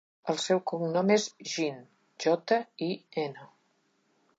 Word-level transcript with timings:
El 0.31 0.37
seu 0.43 0.61
cognom 0.71 1.11
és 1.17 1.27
Jin: 1.51 1.77
jota, 2.27 2.61
i, 2.87 2.89
ena. 3.29 3.51